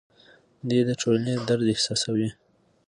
دی 0.67 0.79
د 0.87 0.89
ټولنې 1.01 1.33
درد 1.47 1.65
احساسوي. 1.73 2.29